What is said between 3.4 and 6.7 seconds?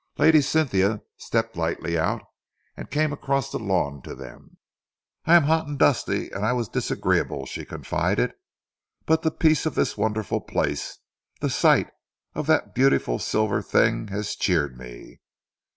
the lawn to them. "I am hot and dusty and I was